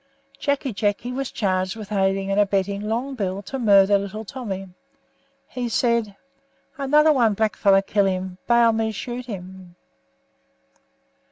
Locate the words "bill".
3.13-3.43